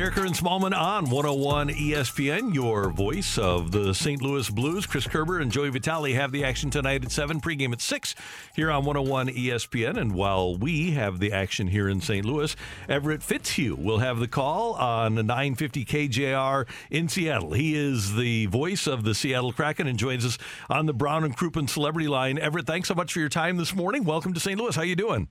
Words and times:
Karraker 0.00 0.24
and 0.24 0.34
Smallman 0.34 0.74
on 0.74 1.10
101 1.10 1.68
ESPN, 1.68 2.54
your 2.54 2.88
voice 2.88 3.36
of 3.36 3.70
the 3.70 3.92
St. 3.92 4.22
Louis 4.22 4.48
Blues. 4.48 4.86
Chris 4.86 5.06
Kerber 5.06 5.40
and 5.40 5.52
Joey 5.52 5.68
Vitale 5.68 6.14
have 6.14 6.32
the 6.32 6.42
action 6.42 6.70
tonight 6.70 7.04
at 7.04 7.12
7, 7.12 7.38
pregame 7.38 7.74
at 7.74 7.82
6 7.82 8.14
here 8.56 8.70
on 8.70 8.86
101 8.86 9.28
ESPN. 9.28 9.98
And 9.98 10.14
while 10.14 10.56
we 10.56 10.92
have 10.92 11.18
the 11.18 11.32
action 11.32 11.66
here 11.66 11.86
in 11.86 12.00
St. 12.00 12.24
Louis, 12.24 12.56
Everett 12.88 13.22
Fitzhugh 13.22 13.76
will 13.76 13.98
have 13.98 14.20
the 14.20 14.26
call 14.26 14.72
on 14.72 15.16
950 15.16 15.84
KJR 15.84 16.66
in 16.90 17.10
Seattle. 17.10 17.52
He 17.52 17.74
is 17.74 18.16
the 18.16 18.46
voice 18.46 18.86
of 18.86 19.04
the 19.04 19.14
Seattle 19.14 19.52
Kraken 19.52 19.86
and 19.86 19.98
joins 19.98 20.24
us 20.24 20.38
on 20.70 20.86
the 20.86 20.94
Brown 20.94 21.24
and 21.24 21.36
Crouppen 21.36 21.68
Celebrity 21.68 22.08
Line. 22.08 22.38
Everett, 22.38 22.66
thanks 22.66 22.88
so 22.88 22.94
much 22.94 23.12
for 23.12 23.20
your 23.20 23.28
time 23.28 23.58
this 23.58 23.74
morning. 23.74 24.04
Welcome 24.04 24.32
to 24.32 24.40
St. 24.40 24.58
Louis. 24.58 24.74
How 24.74 24.80
are 24.80 24.86
you 24.86 24.96
doing? 24.96 25.28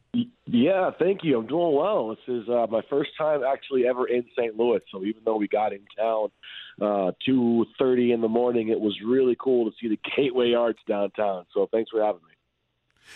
Yeah, 0.52 0.90
thank 0.98 1.24
you. 1.24 1.38
I'm 1.38 1.46
doing 1.46 1.76
well. 1.76 2.10
This 2.10 2.36
is 2.42 2.50
uh, 2.50 2.66
my 2.72 2.82
first 2.90 3.12
time 3.18 3.42
actually 3.44 3.86
ever 3.86 4.08
in 4.08 4.26
St. 4.36 4.58
Louis. 4.58 4.80
So 4.92 5.04
even 5.04 5.22
though 5.24 5.38
we 5.38 5.48
got 5.48 5.74
in 5.74 5.82
town 5.96 6.30
uh, 6.82 7.12
two 7.24 7.66
thirty 7.78 8.14
in 8.14 8.22
the 8.22 8.28
morning, 8.28 8.70
it 8.70 8.80
was 8.80 8.98
really 9.06 9.38
cool 9.40 9.70
to 9.70 9.78
see 9.80 9.90
the 9.90 10.00
Gateway 10.16 10.54
Arch 10.54 10.80
downtown. 10.88 11.46
So 11.54 11.70
thanks 11.72 11.92
for 11.92 12.02
having 12.02 12.22
me. 12.22 12.34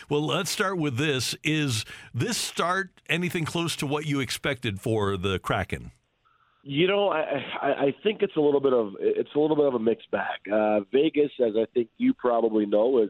Well, 0.09 0.25
let's 0.25 0.51
start 0.51 0.77
with 0.77 0.97
this. 0.97 1.35
Is 1.43 1.85
this 2.13 2.37
start 2.37 3.01
anything 3.09 3.45
close 3.45 3.75
to 3.77 3.87
what 3.87 4.05
you 4.05 4.19
expected 4.19 4.79
for 4.79 5.17
the 5.17 5.39
Kraken? 5.39 5.91
You 6.61 6.87
know, 6.87 7.09
I, 7.09 7.43
I, 7.61 7.67
I 7.67 7.95
think 8.03 8.21
it's 8.21 8.35
a 8.35 8.41
little 8.41 8.61
bit 8.61 8.73
of 8.73 8.93
it's 8.99 9.33
a 9.35 9.39
little 9.39 9.55
bit 9.55 9.65
of 9.65 9.73
a 9.73 9.79
mixed 9.79 10.11
bag. 10.11 10.39
Uh, 10.51 10.81
Vegas, 10.91 11.31
as 11.43 11.53
I 11.57 11.65
think 11.73 11.89
you 11.97 12.13
probably 12.13 12.67
know, 12.67 13.01
is 13.01 13.09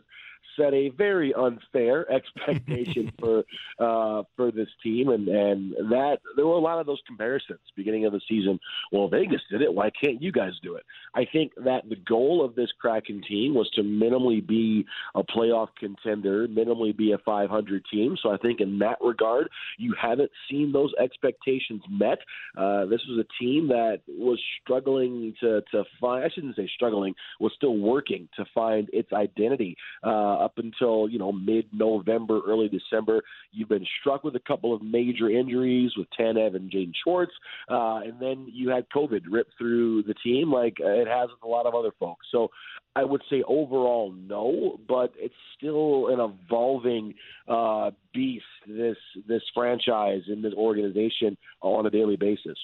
set 0.58 0.74
a 0.74 0.90
very 0.90 1.34
unfair 1.34 2.10
expectation 2.12 3.12
for 3.20 3.44
uh, 3.80 4.24
for 4.36 4.52
this 4.52 4.70
team, 4.82 5.10
and 5.10 5.28
and 5.28 5.74
that 5.92 6.18
there 6.36 6.46
were 6.46 6.56
a 6.56 6.60
lot 6.60 6.80
of 6.80 6.86
those 6.86 7.02
comparisons 7.08 7.60
beginning 7.76 8.06
of 8.06 8.14
the 8.14 8.22
season. 8.30 8.60
Well, 8.92 9.08
Vegas 9.08 9.42
did 9.50 9.62
it. 9.62 9.74
Why 9.74 9.90
can't 9.90 10.22
you 10.22 10.32
guys 10.32 10.54
do 10.62 10.76
it? 10.76 10.84
I 11.16 11.26
think 11.32 11.54
that 11.64 11.90
the 11.90 11.96
goal 11.96 12.44
of 12.44 12.56
this 12.56 12.70
Kraken 12.80 13.22
team 13.28 13.54
was 13.54 13.70
to 13.76 13.82
minimally 13.82 14.46
be 14.46 14.86
a 15.16 15.24
playoff 15.24 15.70
contender, 15.80 16.48
minimally 16.48 16.96
be 16.96 17.12
a 17.12 17.18
500 17.20 17.84
team. 17.92 18.16
So 18.22 18.32
I 18.32 18.38
think 18.38 18.62
in 18.62 18.80
that 18.80 18.98
regard, 19.02 19.50
you 19.78 19.94
haven't 20.00 20.32
seen 20.50 20.72
those 20.72 20.92
expectations 21.00 21.82
met. 21.90 22.20
Uh, 22.58 22.86
this 22.86 23.02
was 23.08 23.26
a 23.26 23.44
team 23.44 23.68
that 23.70 24.02
was 24.08 24.40
struggling 24.62 25.34
to 25.42 25.62
to 25.72 25.84
find. 26.00 26.24
I 26.24 26.30
shouldn't 26.34 26.56
say 26.56 26.70
struggling. 26.74 27.14
Was 27.40 27.54
still 27.56 27.78
working 27.78 28.28
to 28.36 28.46
find 28.54 28.90
its 28.94 29.12
identity. 29.14 29.76
Uh, 30.04 30.43
up 30.44 30.58
until 30.58 31.10
you 31.10 31.20
know 31.20 31.32
mid-November, 31.32 32.42
early 32.48 32.70
December. 32.70 33.22
You've 33.52 33.70
been 33.70 33.86
struck 34.00 34.24
with 34.24 34.36
a 34.36 34.40
couple 34.40 34.74
of 34.74 34.82
major 34.82 35.30
injuries 35.30 35.92
with 35.98 36.08
Tanev 36.20 36.56
and 36.56 36.72
Jaden 36.72 36.94
Schwartz, 37.04 37.32
uh, 37.70 38.02
and 38.04 38.20
then 38.20 38.48
you 38.52 38.70
had 38.70 38.86
COVID 38.96 39.22
rip 39.32 39.48
through 39.58 40.04
the 40.04 40.14
team 40.16 40.52
like 40.52 40.78
it 40.80 41.08
has 41.08 41.30
with 41.30 41.44
a 41.44 41.48
lot 41.48 41.66
of 41.66 41.76
other 41.76 41.92
folks. 42.00 42.28
So 42.32 42.50
I 42.96 43.04
would 43.04 43.22
say 43.30 43.44
overall 43.48 44.12
no, 44.12 44.80
but 44.88 45.14
it's 45.18 45.34
still 45.58 46.10
an 46.10 46.20
evolving 46.20 47.14
uh, 47.48 47.92
beast. 48.14 48.46
This 48.68 48.98
this 49.28 49.42
franchise 49.54 50.22
and 50.28 50.44
this 50.44 50.54
organization 50.54 51.38
on 51.62 51.86
a 51.86 51.90
daily 51.90 52.16
basis. 52.16 52.58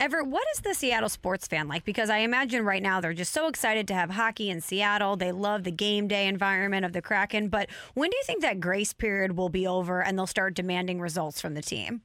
Everett, 0.00 0.28
what 0.28 0.46
is 0.54 0.60
the 0.60 0.74
Seattle 0.74 1.08
sports 1.08 1.48
fan 1.48 1.66
like? 1.66 1.84
Because 1.84 2.08
I 2.08 2.18
imagine 2.18 2.64
right 2.64 2.82
now 2.82 3.00
they're 3.00 3.12
just 3.12 3.32
so 3.32 3.48
excited 3.48 3.88
to 3.88 3.94
have 3.94 4.10
hockey 4.10 4.48
in 4.48 4.60
Seattle. 4.60 5.16
They 5.16 5.32
love 5.32 5.64
the 5.64 5.72
game 5.72 6.06
day 6.06 6.28
environment 6.28 6.84
of 6.84 6.92
the 6.92 7.02
Kraken. 7.02 7.48
But 7.48 7.68
when 7.94 8.08
do 8.10 8.16
you 8.16 8.22
think 8.24 8.40
that 8.42 8.60
grace 8.60 8.92
period 8.92 9.36
will 9.36 9.48
be 9.48 9.66
over 9.66 10.00
and 10.00 10.16
they'll 10.16 10.28
start 10.28 10.54
demanding 10.54 11.00
results 11.00 11.40
from 11.40 11.54
the 11.54 11.62
team? 11.62 12.02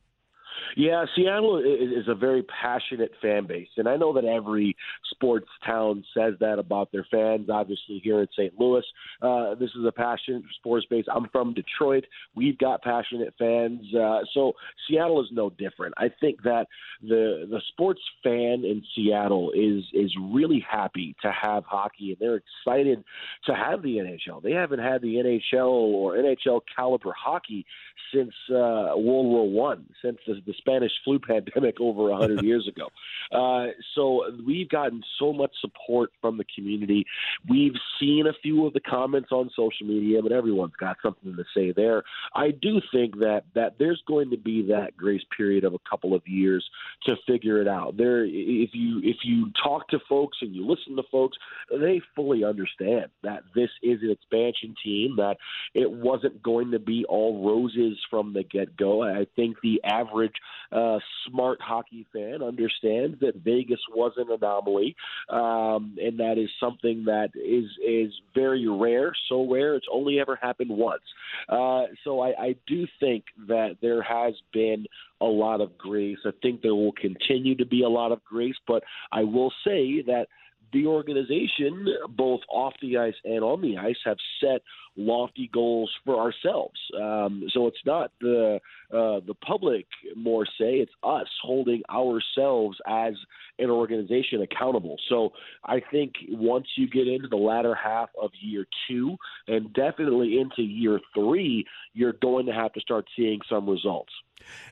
Yeah, 0.75 1.06
Seattle 1.16 1.58
is 1.59 2.08
a 2.08 2.16
very 2.16 2.44
passionate 2.44 3.12
fan 3.22 3.46
base, 3.46 3.68
and 3.78 3.88
I 3.88 3.96
know 3.96 4.14
that 4.14 4.25
every 4.25 4.75
sports 5.12 5.47
town 5.66 6.03
says 6.14 6.34
that 6.40 6.59
about 6.59 6.91
their 6.91 7.06
fans. 7.12 7.50
Obviously, 7.50 8.00
here 8.03 8.22
in 8.22 8.28
St. 8.34 8.59
Louis, 8.59 8.84
uh, 9.22 9.56
this 9.56 9.69
is 9.72 9.86
a 9.86 9.92
passionate 9.92 10.44
sports 10.58 10.86
base. 10.90 11.06
I'm 11.13 11.28
from 11.31 11.53
Detroit; 11.53 12.06
we've 12.36 12.58
got 12.58 12.81
passionate 12.81 13.34
fans, 13.38 13.81
uh, 13.96 14.19
so 14.34 14.53
Seattle 14.88 15.22
is 15.22 15.28
no 15.31 15.50
different. 15.50 15.94
I 15.97 16.09
think 16.19 16.44
that 16.44 16.68
the 17.02 17.47
the 17.50 17.62
sports 17.69 18.02
fan 18.24 18.63
in 18.63 18.84
Seattle 18.96 19.52
is 19.52 19.84
is 19.94 20.12
really 20.31 20.63
happy 20.69 21.16
to 21.22 21.31
have 21.31 21.63
hockey, 21.66 22.12
and 22.12 22.18
they're 22.19 22.42
excited 22.66 23.03
to 23.46 23.53
have 23.53 23.81
the 23.81 23.97
NHL. 23.97 24.42
They 24.42 24.52
haven't 24.52 24.80
had 24.80 25.02
the 25.02 25.16
NHL 25.16 25.68
or 25.68 26.16
NHL 26.16 26.62
caliber 26.75 27.13
hockey 27.18 27.66
since 28.13 28.34
uh, 28.50 28.96
World 28.96 29.25
War 29.28 29.50
One, 29.50 29.86
since 30.02 30.18
the, 30.28 30.42
the 30.46 30.54
Spanish 30.58 30.92
flu 31.04 31.20
pandemic 31.20 31.80
over 31.80 32.09
a 32.09 32.18
hundred 32.18 32.44
years 32.44 32.68
ago. 32.68 32.88
Uh, 33.31 33.72
so 33.96 34.24
we've 34.46 34.70
gotten 34.70 35.02
so 35.20 35.34
much 35.34 35.52
support 35.62 36.12
from 36.22 36.38
the 36.38 36.46
community. 36.56 37.06
We've 37.50 37.76
seen 38.00 38.26
a 38.28 38.34
few 38.42 38.66
of 38.66 38.74
the 38.74 38.80
comments 38.80 39.30
on 39.31 39.50
social 39.56 39.88
media, 39.88 40.22
but 40.22 40.31
everyone's 40.31 40.76
got 40.80 40.98
something 41.02 41.36
to 41.36 41.44
say 41.56 41.72
there. 41.72 42.04
I 42.36 42.52
do 42.52 42.81
think 42.94 43.20
that 43.20 43.44
that 43.56 43.76
there's 43.80 44.02
going 44.08 44.31
to 44.31 44.38
be 44.38 44.68
that 44.68 44.96
grace 44.98 45.24
period 45.36 45.64
of 45.64 45.74
a 45.74 45.80
couple 45.90 46.14
of 46.14 46.22
years 46.26 46.68
to 47.06 47.16
figure 47.28 47.62
it 47.62 47.68
out. 47.68 47.98
There, 47.98 48.24
if 48.25 48.70
you 48.74 49.00
if 49.04 49.18
you 49.24 49.52
talk 49.64 49.88
to 49.90 50.00
folks 50.08 50.38
and 50.42 50.56
you 50.56 50.66
listen 50.66 50.96
to 50.96 51.04
folks, 51.12 51.38
they 51.72 52.02
fully 52.16 52.44
understand 52.44 53.08
that 53.24 53.44
this 53.56 53.70
is 53.81 54.02
an 54.02 54.12
expansion 54.12 54.75
team. 54.84 55.16
That 55.18 55.38
it 55.74 55.90
wasn't 55.90 56.42
going 56.44 56.72
to 56.72 56.80
be 56.80 57.06
all 57.08 57.46
roses 57.46 57.98
from 58.10 58.34
the 58.34 58.44
get 58.44 58.75
go. 58.78 59.04
I 59.04 59.25
think 59.36 59.58
the 59.62 59.81
average 59.84 60.33
uh, 60.72 61.00
smart 61.28 61.60
hockey 61.62 62.06
fan 62.12 62.42
understands 62.42 63.20
that 63.20 63.36
Vegas 63.44 63.80
was 63.94 64.14
an 64.18 64.32
anomaly, 64.32 64.96
um, 65.30 65.98
and 66.02 66.20
that 66.20 66.38
is 66.38 66.50
something 66.60 67.06
that 67.06 67.30
is 67.36 67.66
is 67.86 68.12
very 68.34 68.68
rare. 68.68 69.14
So 69.30 69.50
rare, 69.52 69.76
it's 69.76 69.88
only 69.92 70.20
ever 70.20 70.38
happened 70.42 70.72
once. 70.72 71.04
Uh, 71.50 71.84
so 72.04 72.22
I, 72.22 72.30
I 72.40 72.56
do 72.68 72.88
think 73.00 73.26
that 73.48 73.78
there 73.82 74.02
has 74.02 74.34
been 74.52 74.86
a 75.22 75.26
lot 75.26 75.62
of 75.62 75.78
grace. 75.78 76.18
I 76.26 76.32
think 76.42 76.62
there 76.62 76.76
will 76.76 76.94
continue 76.94 77.56
to 77.56 77.66
be 77.66 77.84
a 77.84 77.90
lot 77.90 78.12
of 78.12 78.24
grace, 78.24 78.56
but 78.68 78.84
I 79.12 79.24
will 79.24 79.52
say 79.64 80.02
that 80.08 80.28
the 80.74 80.88
organization, 80.88 81.88
both 82.10 82.42
off 82.50 82.74
the 82.82 82.98
ice 82.98 83.14
and 83.24 83.44
on 83.44 83.62
the 83.62 83.78
ice, 83.78 83.98
have 84.06 84.18
set 84.42 84.62
lofty 84.96 85.50
goals 85.52 85.92
for 86.06 86.20
ourselves. 86.20 86.80
Um, 86.96 87.44
so 87.52 87.68
it's 87.68 87.78
not 87.86 88.12
the 88.22 88.60
uh, 88.92 89.20
the 89.25 89.34
public 89.46 89.86
more 90.16 90.46
say; 90.46 90.75
it's 90.75 90.92
us 91.04 91.28
holding 91.42 91.81
ourselves 91.90 92.78
as 92.88 93.14
an 93.60 93.70
organization 93.70 94.42
accountable. 94.42 94.98
So 95.10 95.31
I 95.64 95.81
think 95.92 96.14
once 96.30 96.68
you 96.76 96.88
get 96.88 97.08
into 97.08 97.28
the 97.28 97.38
latter 97.38 97.76
half 97.76 98.10
of 98.22 98.31
year 98.40 98.66
two, 98.88 99.16
and 99.48 99.74
definitely 99.74 100.40
into 100.40 100.62
year 100.62 101.00
three, 101.14 101.66
you're 101.94 102.14
going 102.14 102.46
to 102.48 102.54
have 102.54 102.74
to 102.74 102.81
start 102.81 103.06
seeing 103.16 103.40
some 103.50 103.69
results. 103.69 104.12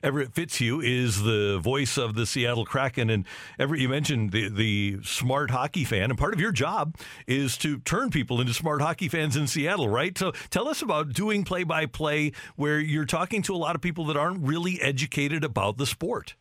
Everett 0.02 0.34
Fitzhugh 0.34 0.80
is 0.80 1.22
the 1.22 1.58
voice 1.60 1.96
of 1.96 2.14
the 2.14 2.26
Seattle 2.26 2.64
Kraken, 2.64 3.10
and 3.10 3.26
Everett, 3.58 3.80
you 3.80 3.88
mentioned 3.88 4.32
the 4.32 4.48
the 4.48 4.98
smart 5.02 5.50
hockey 5.50 5.84
fan, 5.84 6.10
and 6.10 6.18
part 6.18 6.34
of 6.34 6.40
your 6.40 6.52
job 6.52 6.96
is 7.26 7.56
to 7.58 7.78
turn 7.80 8.10
people 8.10 8.40
into 8.40 8.54
smart 8.54 8.80
hockey 8.80 9.08
fans 9.08 9.36
in 9.36 9.46
Seattle, 9.46 9.88
right? 9.88 10.16
So 10.16 10.32
tell 10.50 10.68
us 10.68 10.82
about 10.82 11.12
doing 11.12 11.44
play 11.44 11.64
by 11.64 11.86
play, 11.86 12.32
where 12.56 12.80
you're 12.80 13.04
talking 13.04 13.42
to 13.42 13.54
a 13.54 13.56
lot 13.56 13.74
of 13.74 13.80
people 13.80 14.04
that 14.06 14.16
aren't 14.16 14.42
really 14.42 14.80
educated 14.80 15.44
about 15.44 15.78
the 15.78 15.86
sport. 15.86 16.34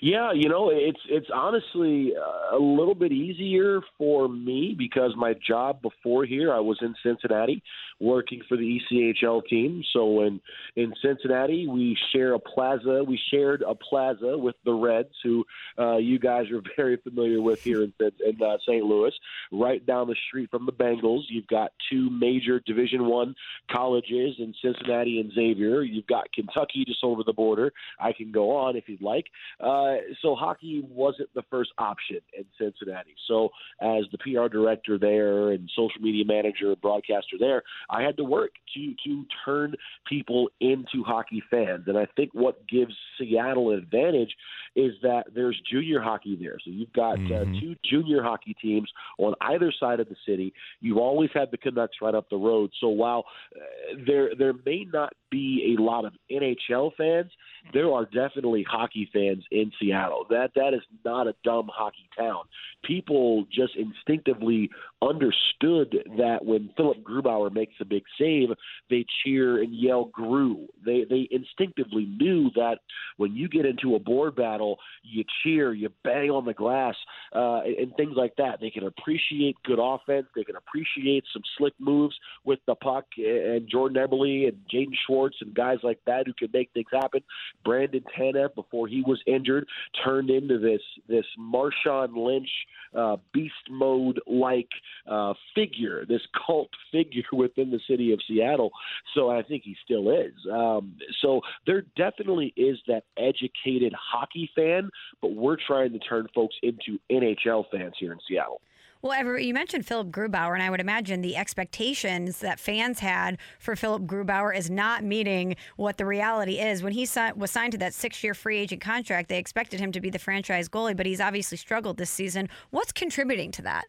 Yeah, 0.00 0.32
you 0.32 0.48
know, 0.48 0.70
it's 0.72 1.00
it's 1.08 1.26
honestly 1.34 2.12
uh, 2.16 2.56
a 2.56 2.60
little 2.60 2.94
bit 2.94 3.12
easier 3.12 3.80
for 3.96 4.28
me 4.28 4.74
because 4.78 5.12
my 5.16 5.34
job 5.46 5.82
before 5.82 6.24
here, 6.24 6.52
I 6.52 6.60
was 6.60 6.78
in 6.82 6.94
Cincinnati, 7.02 7.62
working 8.00 8.42
for 8.48 8.56
the 8.56 8.80
ECHL 8.80 9.44
team. 9.46 9.82
So 9.92 10.22
in 10.22 10.40
in 10.76 10.94
Cincinnati, 11.02 11.66
we 11.66 11.96
share 12.12 12.34
a 12.34 12.38
plaza. 12.38 13.02
We 13.06 13.20
shared 13.30 13.62
a 13.62 13.74
plaza 13.74 14.36
with 14.38 14.54
the 14.64 14.72
Reds, 14.72 15.14
who 15.22 15.44
uh, 15.78 15.96
you 15.96 16.18
guys 16.18 16.46
are 16.50 16.62
very 16.76 16.96
familiar 16.96 17.40
with 17.40 17.62
here 17.62 17.82
in, 17.82 17.92
in 18.00 18.42
uh, 18.42 18.58
St. 18.66 18.84
Louis. 18.84 19.12
Right 19.52 19.84
down 19.84 20.08
the 20.08 20.16
street 20.28 20.50
from 20.50 20.66
the 20.66 20.72
Bengals, 20.72 21.22
you've 21.28 21.46
got 21.46 21.72
two 21.90 22.10
major 22.10 22.60
Division 22.60 23.06
One 23.06 23.34
colleges 23.70 24.36
in 24.38 24.54
Cincinnati 24.62 25.20
and 25.20 25.32
Xavier. 25.32 25.82
You've 25.82 26.06
got 26.06 26.32
Kentucky 26.32 26.84
just 26.86 27.02
over 27.02 27.22
the 27.24 27.32
border. 27.32 27.72
I 27.98 28.12
can 28.12 28.32
go 28.32 28.56
on 28.56 28.76
if 28.76 28.88
you'd 28.88 29.02
like. 29.02 29.26
Uh, 29.60 29.96
so 30.22 30.34
hockey 30.34 30.84
wasn't 30.88 31.32
the 31.34 31.42
first 31.50 31.70
option 31.78 32.20
in 32.36 32.44
Cincinnati. 32.58 33.14
So 33.26 33.50
as 33.80 34.04
the 34.12 34.18
PR 34.18 34.48
director 34.48 34.98
there 34.98 35.50
and 35.50 35.70
social 35.74 36.00
media 36.00 36.24
manager 36.24 36.68
and 36.68 36.80
broadcaster 36.80 37.36
there, 37.38 37.62
I 37.90 38.02
had 38.02 38.16
to 38.18 38.24
work 38.24 38.50
to 38.74 38.94
to 39.04 39.24
turn 39.44 39.74
people 40.06 40.48
into 40.60 41.02
hockey 41.04 41.42
fans. 41.50 41.84
And 41.86 41.96
I 41.96 42.06
think 42.16 42.30
what 42.32 42.66
gives 42.68 42.94
Seattle 43.18 43.70
an 43.70 43.78
advantage 43.78 44.34
is 44.76 44.92
that 45.02 45.24
there's 45.34 45.60
junior 45.70 46.00
hockey 46.00 46.38
there. 46.40 46.58
So 46.64 46.70
you've 46.70 46.92
got 46.92 47.14
uh, 47.14 47.18
mm-hmm. 47.18 47.56
uh, 47.56 47.60
two 47.60 47.76
junior 47.88 48.22
hockey 48.22 48.54
teams 48.60 48.90
on 49.18 49.34
either 49.40 49.72
side 49.78 50.00
of 50.00 50.08
the 50.08 50.16
city. 50.26 50.52
You've 50.80 50.98
always 50.98 51.30
had 51.34 51.50
the 51.50 51.58
Canucks 51.58 51.96
right 52.00 52.14
up 52.14 52.28
the 52.30 52.36
road. 52.36 52.70
So 52.80 52.88
while 52.88 53.24
uh, 53.56 53.96
there 54.06 54.30
there 54.36 54.54
may 54.64 54.86
not 54.92 55.12
be 55.30 55.76
a 55.78 55.82
lot 55.82 56.04
of 56.04 56.12
NHL 56.30 56.92
fans, 56.96 57.30
there 57.72 57.92
are 57.92 58.04
definitely 58.04 58.64
hockey 58.68 59.08
fans 59.12 59.44
in 59.50 59.72
Seattle. 59.80 60.26
That 60.30 60.50
that 60.54 60.74
is 60.74 60.82
not 61.04 61.26
a 61.26 61.34
dumb 61.44 61.68
hockey 61.72 62.08
town. 62.16 62.44
People 62.84 63.44
just 63.52 63.74
instinctively 63.76 64.70
understood 65.02 65.96
that 66.16 66.44
when 66.44 66.70
Philip 66.76 67.02
Grubauer 67.02 67.52
makes 67.52 67.74
a 67.80 67.84
big 67.84 68.04
save, 68.18 68.48
they 68.90 69.04
cheer 69.22 69.62
and 69.62 69.74
yell 69.74 70.06
"Gru." 70.06 70.66
They 70.84 71.04
they 71.08 71.28
instinctively 71.30 72.06
knew 72.06 72.50
that 72.54 72.78
when 73.16 73.34
you 73.34 73.48
get 73.48 73.66
into 73.66 73.96
a 73.96 73.98
board 73.98 74.36
battle, 74.36 74.78
you 75.02 75.24
cheer, 75.42 75.72
you 75.72 75.90
bang 76.04 76.30
on 76.30 76.44
the 76.44 76.54
glass, 76.54 76.94
uh, 77.34 77.60
and, 77.64 77.94
things 77.96 78.14
like 78.16 78.36
that. 78.36 78.60
They 78.60 78.70
can 78.70 78.86
appreciate 78.86 79.56
good 79.64 79.80
offense. 79.80 80.26
They 80.36 80.44
can 80.44 80.56
appreciate 80.56 81.24
some 81.32 81.42
slick 81.56 81.74
moves 81.80 82.16
with 82.44 82.60
the 82.66 82.76
puck, 82.76 83.06
and 83.16 83.68
Jordan 83.68 84.06
Eberle 84.06 84.48
and 84.48 84.58
Jaden 84.72 84.94
Schwartz 85.06 85.17
and 85.40 85.54
guys 85.54 85.78
like 85.82 85.98
that 86.06 86.26
who 86.26 86.32
can 86.32 86.48
make 86.52 86.70
things 86.72 86.86
happen. 86.92 87.22
Brandon 87.64 88.04
Tanev, 88.16 88.54
before 88.54 88.88
he 88.88 89.02
was 89.02 89.20
injured, 89.26 89.66
turned 90.04 90.30
into 90.30 90.58
this 90.58 90.80
this 91.08 91.26
Marshawn 91.38 92.16
Lynch 92.16 92.48
uh, 92.94 93.16
beast 93.32 93.54
mode 93.70 94.20
like 94.26 94.68
uh, 95.06 95.34
figure, 95.54 96.04
this 96.06 96.22
cult 96.46 96.70
figure 96.92 97.22
within 97.32 97.70
the 97.70 97.80
city 97.88 98.12
of 98.12 98.20
Seattle. 98.26 98.70
So 99.14 99.30
I 99.30 99.42
think 99.42 99.62
he 99.64 99.76
still 99.84 100.10
is. 100.10 100.34
Um, 100.50 100.96
so 101.20 101.40
there 101.66 101.82
definitely 101.96 102.52
is 102.56 102.78
that 102.86 103.04
educated 103.16 103.92
hockey 103.98 104.50
fan, 104.54 104.90
but 105.20 105.34
we're 105.34 105.58
trying 105.66 105.92
to 105.92 105.98
turn 105.98 106.26
folks 106.34 106.56
into 106.62 106.98
NHL 107.10 107.64
fans 107.70 107.94
here 107.98 108.12
in 108.12 108.18
Seattle. 108.28 108.60
Well, 109.00 109.12
Ever, 109.12 109.38
you 109.38 109.54
mentioned 109.54 109.86
Philip 109.86 110.10
Grubauer, 110.10 110.54
and 110.54 110.62
I 110.62 110.70
would 110.70 110.80
imagine 110.80 111.20
the 111.20 111.36
expectations 111.36 112.40
that 112.40 112.58
fans 112.58 112.98
had 112.98 113.38
for 113.60 113.76
Philip 113.76 114.02
Grubauer 114.06 114.52
is 114.52 114.70
not 114.70 115.04
meeting 115.04 115.54
what 115.76 115.98
the 115.98 116.04
reality 116.04 116.58
is. 116.58 116.82
When 116.82 116.92
he 116.92 117.06
was 117.36 117.50
signed 117.52 117.72
to 117.72 117.78
that 117.78 117.94
six-year 117.94 118.34
free 118.34 118.58
agent 118.58 118.80
contract, 118.80 119.28
they 119.28 119.38
expected 119.38 119.78
him 119.78 119.92
to 119.92 120.00
be 120.00 120.10
the 120.10 120.18
franchise 120.18 120.68
goalie, 120.68 120.96
but 120.96 121.06
he's 121.06 121.20
obviously 121.20 121.58
struggled 121.58 121.96
this 121.96 122.10
season. 122.10 122.48
What's 122.70 122.90
contributing 122.90 123.52
to 123.52 123.62
that? 123.62 123.84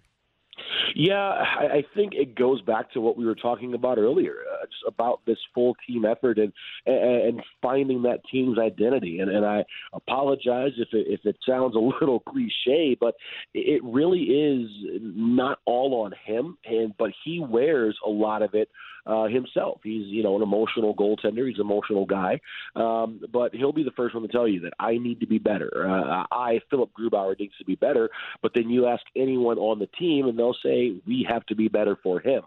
Yeah, 0.96 1.20
I, 1.20 1.84
think 1.96 2.14
it 2.14 2.36
goes 2.36 2.62
back 2.62 2.92
to 2.94 3.02
what 3.02 3.18
we 3.18 3.26
were 3.26 3.36
talking 3.36 3.74
about 3.74 3.98
earlier. 3.98 4.36
Uh, 4.52 4.64
it's 4.64 4.74
about 4.88 5.22
this 5.26 5.38
full 5.54 5.76
team 5.88 6.06
effort 6.06 6.38
and, 6.38 6.52
and 6.86 7.40
and 7.40 7.44
finding 7.62 8.04
that 8.04 8.22
team's 8.32 8.58
identity. 8.58 9.20
And, 9.20 9.30
and 9.30 9.46
I 9.46 9.64
apologize 9.94 10.72
if 10.78 10.90
it, 10.94 11.08
if 11.08 11.26
it 11.26 11.38
sounds 11.48 11.76
a 11.76 11.80
little 12.02 12.20
cliche, 12.22 12.98
but 13.00 13.16
it 13.54 13.84
really 13.84 14.22
is 14.22 14.70
not 15.02 15.60
all 15.66 16.04
on 16.04 16.14
him. 16.26 16.58
And 16.66 16.94
but 16.98 17.12
he 17.24 17.40
wears 17.40 17.98
a 18.06 18.10
lot 18.10 18.42
of 18.42 18.54
it 18.54 18.70
uh, 19.06 19.26
himself. 19.26 19.80
He's 19.84 20.06
you 20.08 20.24
know 20.24 20.36
an 20.36 20.42
emotional 20.42 20.96
goaltender. 20.96 21.48
He's 21.48 21.58
an 21.58 21.66
emotional 21.66 22.06
guy, 22.06 22.40
um, 22.76 23.22
but 23.32 23.54
he'll 23.54 23.72
be 23.72 23.84
the 23.84 23.92
first 23.92 24.16
one 24.16 24.24
to 24.24 24.30
tell 24.30 24.48
you 24.48 24.62
that 24.62 24.74
I 24.80 24.98
need 24.98 25.20
to 25.22 25.28
be 25.28 25.40
better. 25.40 25.88
Uh, 25.90 26.26
I 26.32 26.60
Philip 26.70 26.92
Grubauer 27.00 27.38
needs 27.40 27.58
to 27.58 27.66
be 27.66 27.76
better. 27.76 28.10
But 28.42 28.52
then 28.54 28.70
you 28.70 28.86
ask 28.86 29.04
anyone 29.16 29.58
on 29.58 29.80
the 29.80 29.88
team, 29.88 30.28
and 30.28 30.38
they'll 30.38 30.49
say 30.64 30.94
we 31.06 31.26
have 31.30 31.46
to 31.48 31.56
be 31.56 31.68
better 31.68 31.98
for 32.02 32.20
him 32.20 32.42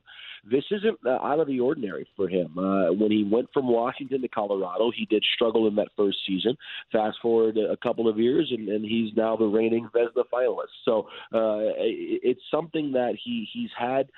this 0.50 0.64
isn't 0.70 0.98
uh, 1.06 1.10
out 1.10 1.40
of 1.40 1.46
the 1.46 1.60
ordinary 1.60 2.06
for 2.16 2.28
him. 2.28 2.58
Uh, 2.58 2.92
when 2.92 3.10
he 3.10 3.24
went 3.24 3.48
from 3.52 3.68
Washington 3.68 4.22
to 4.22 4.28
Colorado, 4.28 4.90
he 4.94 5.06
did 5.06 5.24
struggle 5.34 5.68
in 5.68 5.74
that 5.76 5.88
first 5.96 6.18
season. 6.26 6.56
Fast 6.90 7.18
forward 7.22 7.56
a 7.56 7.76
couple 7.76 8.08
of 8.08 8.18
years, 8.18 8.52
and, 8.56 8.68
and 8.68 8.84
he's 8.84 9.14
now 9.16 9.36
the 9.36 9.44
reigning 9.44 9.88
Vezina 9.94 10.24
finalist. 10.32 10.72
So 10.84 11.08
uh, 11.32 11.72
it's 11.78 12.40
something 12.50 12.92
that 12.92 13.16
he 13.22 13.48
he's 13.52 13.70
had 13.78 14.08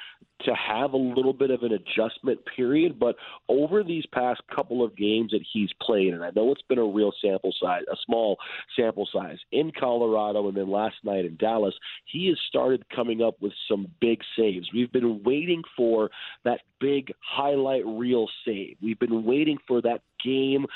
to 0.40 0.52
have 0.54 0.92
a 0.92 0.96
little 0.96 1.32
bit 1.32 1.50
of 1.50 1.62
an 1.62 1.72
adjustment 1.72 2.40
period. 2.56 2.98
But 2.98 3.16
over 3.48 3.82
these 3.84 4.04
past 4.12 4.42
couple 4.54 4.84
of 4.84 4.96
games 4.96 5.30
that 5.30 5.44
he's 5.52 5.70
played, 5.80 6.12
and 6.12 6.24
I 6.24 6.30
know 6.34 6.50
it's 6.52 6.62
been 6.62 6.78
a 6.78 6.84
real 6.84 7.12
sample 7.22 7.54
size, 7.60 7.82
a 7.90 7.96
small 8.04 8.36
sample 8.76 9.08
size 9.12 9.38
in 9.52 9.72
Colorado, 9.78 10.48
and 10.48 10.56
then 10.56 10.70
last 10.70 10.96
night 11.04 11.24
in 11.24 11.36
Dallas, 11.36 11.74
he 12.06 12.28
has 12.28 12.38
started 12.48 12.84
coming 12.94 13.22
up 13.22 13.40
with 13.40 13.52
some 13.68 13.88
big 14.00 14.20
saves. 14.36 14.68
We've 14.72 14.92
been 14.92 15.22
waiting 15.22 15.62
for 15.76 16.10
that 16.44 16.60
big 16.80 17.12
highlight 17.20 17.86
reel 17.86 18.28
save. 18.44 18.76
We've 18.82 18.98
been 18.98 19.24
waiting 19.24 19.58
for 19.66 19.80
that 19.82 20.02
game 20.24 20.66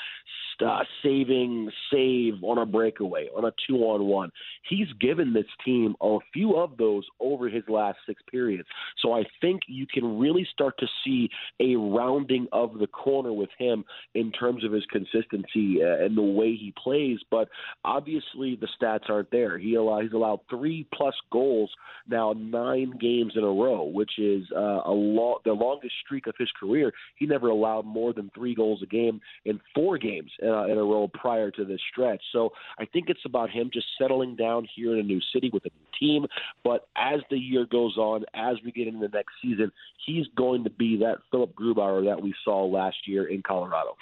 uh, 0.61 0.79
saving 1.03 1.69
save 1.91 2.43
on 2.43 2.57
a 2.57 2.65
breakaway, 2.65 3.27
on 3.35 3.45
a 3.45 3.51
two 3.67 3.77
on 3.77 4.05
one. 4.05 4.31
He's 4.67 4.87
given 4.99 5.33
this 5.33 5.45
team 5.63 5.95
a 6.01 6.17
few 6.33 6.57
of 6.57 6.77
those 6.77 7.05
over 7.19 7.49
his 7.49 7.63
last 7.67 7.97
six 8.05 8.21
periods. 8.29 8.67
So 9.01 9.13
I 9.13 9.23
think 9.41 9.61
you 9.67 9.85
can 9.87 10.19
really 10.19 10.47
start 10.51 10.75
to 10.79 10.87
see 11.05 11.29
a 11.59 11.75
rounding 11.75 12.47
of 12.51 12.77
the 12.79 12.87
corner 12.87 13.33
with 13.33 13.49
him 13.57 13.85
in 14.15 14.31
terms 14.31 14.63
of 14.63 14.71
his 14.71 14.83
consistency 14.91 15.79
uh, 15.81 16.03
and 16.03 16.17
the 16.17 16.21
way 16.21 16.55
he 16.55 16.73
plays. 16.81 17.19
But 17.31 17.49
obviously, 17.85 18.57
the 18.59 18.67
stats 18.81 19.09
aren't 19.09 19.31
there. 19.31 19.57
He 19.57 19.69
he's 19.69 20.13
allowed 20.13 20.39
three 20.49 20.87
plus 20.93 21.15
goals 21.31 21.71
now, 22.07 22.33
nine 22.37 22.93
games 22.99 23.33
in 23.35 23.43
a 23.43 23.47
row, 23.47 23.83
which 23.83 24.17
is 24.17 24.43
uh, 24.55 24.81
a 24.85 24.91
lo- 24.91 25.39
the 25.45 25.53
longest 25.53 25.93
streak 26.03 26.27
of 26.27 26.35
his 26.37 26.49
career. 26.59 26.91
He 27.15 27.25
never 27.25 27.49
allowed 27.49 27.85
more 27.85 28.13
than 28.13 28.31
three 28.35 28.55
goals 28.55 28.81
a 28.81 28.85
game 28.85 29.21
in 29.45 29.59
four 29.73 29.97
games 29.97 30.31
uh, 30.43 30.65
in 30.65 30.77
a 30.77 30.83
row 30.83 31.09
prior 31.13 31.51
to 31.51 31.65
this 31.65 31.79
stretch. 31.91 32.21
So 32.31 32.51
I 32.79 32.85
think 32.85 33.09
it's 33.09 33.25
about 33.25 33.49
him 33.49 33.69
just 33.73 33.87
settling 33.99 34.35
down 34.35 34.67
here 34.75 34.93
in 34.93 34.99
a 34.99 35.03
new 35.03 35.19
city 35.33 35.49
with 35.51 35.65
a 35.65 35.69
new 35.69 35.99
team. 35.99 36.27
But 36.63 36.87
as 36.95 37.21
the 37.29 37.37
year 37.37 37.65
goes 37.65 37.97
on, 37.97 38.25
as 38.33 38.57
we 38.63 38.71
get 38.71 38.87
into 38.87 38.99
the 38.99 39.15
next 39.15 39.33
season, 39.41 39.71
he's 40.05 40.25
going 40.35 40.63
to 40.63 40.69
be 40.69 40.97
that 40.97 41.17
Philip 41.31 41.53
Grubauer 41.55 42.05
that 42.05 42.21
we 42.21 42.33
saw 42.43 42.65
last 42.65 42.97
year 43.05 43.27
in 43.27 43.41
Colorado. 43.41 43.95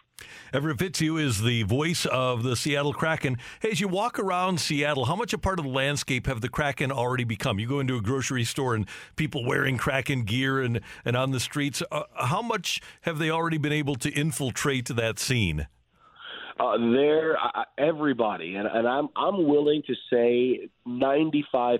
Everett 0.54 0.80
Fitzhugh 0.80 1.18
is 1.18 1.42
the 1.42 1.64
voice 1.64 2.06
of 2.06 2.44
the 2.44 2.56
Seattle 2.56 2.94
Kraken. 2.94 3.38
Hey, 3.62 3.72
as 3.72 3.82
you 3.82 3.88
walk 3.88 4.18
around 4.18 4.60
Seattle, 4.60 5.06
how 5.06 5.16
much 5.16 5.34
a 5.34 5.38
part 5.38 5.60
of 5.60 5.66
the 5.66 5.72
landscape 5.72 6.26
have 6.28 6.42
the 6.42 6.50
Kraken 6.50 6.92
already 6.92 7.24
become? 7.24 7.60
You 7.60 7.68
go 7.68 7.80
into 7.80 7.98
a 7.98 8.02
grocery 8.02 8.44
store 8.44 8.74
and 8.74 8.88
people 9.16 9.46
wearing 9.46 9.78
Kraken 9.78 10.24
gear 10.24 10.62
and, 10.62 10.80
and 11.04 11.18
on 11.18 11.32
the 11.32 11.40
streets. 11.40 11.84
Uh, 11.92 12.04
how 12.16 12.42
much 12.42 12.82
have 13.02 13.20
they 13.20 13.30
already 13.30 13.58
been 13.58 13.74
able 13.74 13.96
to 13.96 14.10
infiltrate 14.12 14.88
that 14.88 15.20
scene? 15.20 15.68
Uh, 16.60 16.78
there, 16.92 17.38
uh, 17.38 17.64
everybody, 17.78 18.56
and, 18.56 18.68
and 18.68 18.88
I'm 18.88 19.10
I'm 19.16 19.48
willing 19.48 19.84
to 19.86 19.94
say 20.12 20.68
95% 20.88 21.80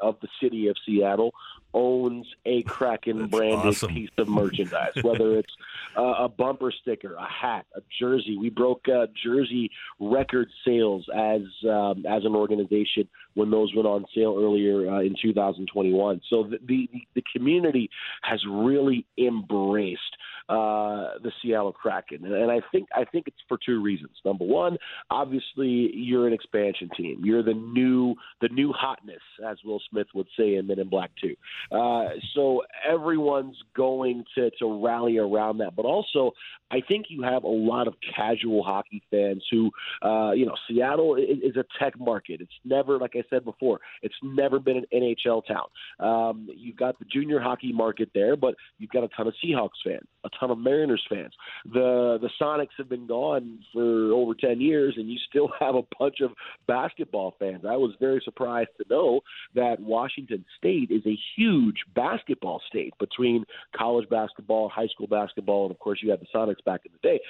of 0.00 0.16
the 0.22 0.28
city 0.42 0.68
of 0.68 0.76
Seattle 0.86 1.32
owns 1.76 2.26
a 2.46 2.62
Kraken 2.62 3.26
branded 3.26 3.66
awesome. 3.66 3.92
piece 3.92 4.08
of 4.16 4.28
merchandise, 4.28 4.94
whether 5.02 5.38
it's 5.38 5.52
uh, 5.96 6.14
a 6.20 6.28
bumper 6.28 6.72
sticker, 6.72 7.14
a 7.14 7.28
hat, 7.28 7.66
a 7.76 7.80
jersey. 8.00 8.38
We 8.38 8.48
broke 8.48 8.86
uh, 8.88 9.06
jersey 9.22 9.70
record 10.00 10.48
sales 10.66 11.06
as 11.14 11.42
um, 11.68 12.04
as 12.08 12.24
an 12.24 12.34
organization 12.34 13.08
when 13.34 13.50
those 13.50 13.74
went 13.74 13.86
on 13.86 14.06
sale 14.14 14.36
earlier 14.38 14.90
uh, 14.90 15.00
in 15.00 15.14
2021. 15.20 16.22
So 16.30 16.44
the, 16.44 16.58
the 16.66 16.88
the 17.14 17.22
community 17.34 17.90
has 18.22 18.40
really 18.48 19.04
embraced 19.18 20.00
uh, 20.48 21.18
the 21.22 21.32
Seattle 21.42 21.72
Kraken, 21.72 22.24
and 22.24 22.50
I 22.50 22.60
think 22.72 22.88
I 22.94 23.04
think 23.04 23.26
it's 23.26 23.36
for 23.48 23.58
two 23.64 23.82
reasons. 23.82 24.12
Number 24.24 24.44
one, 24.44 24.78
obviously 25.10 25.90
you're 25.94 26.26
an 26.26 26.32
expansion 26.32 26.88
team. 26.96 27.20
You're 27.22 27.42
the 27.42 27.54
new 27.54 28.14
the 28.40 28.48
new 28.48 28.72
hotness, 28.72 29.22
as 29.46 29.58
Will 29.64 29.82
Smith 29.90 30.06
would 30.14 30.28
say 30.38 30.54
in 30.54 30.66
Men 30.66 30.78
in 30.78 30.88
Black 30.88 31.10
Two. 31.20 31.36
Uh, 31.70 32.10
so 32.34 32.62
everyone's 32.88 33.56
going 33.76 34.24
to 34.34 34.50
to 34.58 34.84
rally 34.84 35.18
around 35.18 35.58
that, 35.58 35.74
but 35.74 35.84
also 35.84 36.32
I 36.70 36.80
think 36.86 37.06
you 37.08 37.22
have 37.22 37.44
a 37.44 37.48
lot 37.48 37.86
of 37.86 37.94
casual 38.14 38.62
hockey 38.62 39.02
fans 39.10 39.44
who, 39.50 39.70
uh, 40.02 40.32
you 40.32 40.46
know, 40.46 40.54
Seattle 40.68 41.14
is, 41.14 41.38
is, 41.42 41.56
a 41.56 41.64
tech 41.82 41.98
market. 41.98 42.40
It's 42.40 42.50
never, 42.64 42.98
like 42.98 43.12
I 43.14 43.22
said 43.30 43.44
before, 43.44 43.80
it's 44.02 44.14
never 44.22 44.58
been 44.58 44.78
an 44.78 44.84
NHL 44.92 45.42
town. 45.46 45.66
Um, 46.00 46.48
you've 46.54 46.76
got 46.76 46.98
the 46.98 47.04
junior 47.04 47.40
hockey 47.40 47.72
market 47.72 48.10
there, 48.14 48.36
but 48.36 48.56
you've 48.78 48.90
got 48.90 49.04
a 49.04 49.08
ton 49.08 49.28
of 49.28 49.34
Seahawks 49.44 49.78
fans, 49.84 50.06
a 50.24 50.28
ton 50.40 50.50
of 50.50 50.58
Mariners 50.58 51.04
fans. 51.08 51.32
The 51.72 52.18
the 52.20 52.30
Sonics 52.40 52.76
have 52.78 52.88
been 52.88 53.06
gone 53.06 53.60
for 53.72 54.12
over 54.12 54.34
ten 54.34 54.60
years, 54.60 54.94
and 54.96 55.08
you 55.08 55.18
still 55.28 55.48
have 55.60 55.76
a 55.76 55.82
bunch 55.98 56.16
of 56.20 56.32
basketball 56.66 57.36
fans. 57.38 57.64
I 57.68 57.76
was 57.76 57.92
very 58.00 58.20
surprised 58.24 58.70
to 58.78 58.84
know 58.90 59.20
that 59.54 59.78
Washington 59.78 60.44
State 60.58 60.90
is 60.90 61.06
a 61.06 61.16
huge 61.36 61.45
basketball 61.94 62.60
state 62.68 62.94
between 62.98 63.44
college 63.76 64.08
basketball, 64.08 64.68
high 64.68 64.86
school 64.88 65.06
basketball, 65.06 65.66
and 65.66 65.70
of 65.70 65.78
course 65.78 66.00
you 66.02 66.10
had 66.10 66.20
the 66.20 66.26
Sonics 66.34 66.64
back 66.64 66.82
in 66.84 66.92
the 66.92 67.08
day. 67.08 67.20